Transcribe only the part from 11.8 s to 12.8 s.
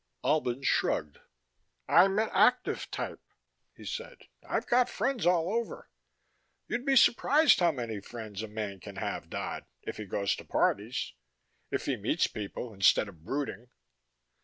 he meets people